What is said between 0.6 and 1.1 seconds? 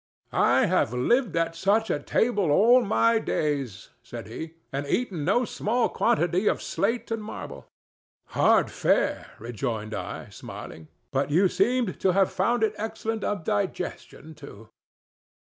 have